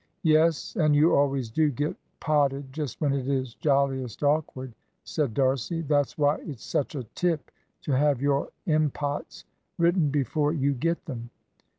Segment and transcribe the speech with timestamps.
[0.23, 5.81] "Yes; and you always do get potted just when it is jolliest awkward," said D'Arcy.
[5.83, 7.51] "That's why it's such a tip
[7.83, 9.43] to have your impots
[9.77, 11.29] written before you get them.